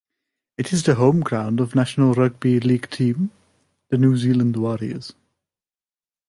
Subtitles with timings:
[0.57, 3.29] It is the home ground of National Rugby League team,
[3.89, 5.13] the New Zealand Warriors.